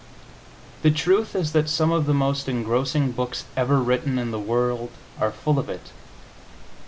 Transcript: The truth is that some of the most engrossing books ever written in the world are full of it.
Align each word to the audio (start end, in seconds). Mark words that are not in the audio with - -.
The 0.81 0.89
truth 0.89 1.35
is 1.35 1.51
that 1.51 1.69
some 1.69 1.91
of 1.91 2.07
the 2.07 2.13
most 2.15 2.49
engrossing 2.49 3.11
books 3.11 3.45
ever 3.55 3.77
written 3.79 4.17
in 4.17 4.31
the 4.31 4.39
world 4.39 4.89
are 5.19 5.29
full 5.29 5.59
of 5.59 5.69
it. 5.69 5.91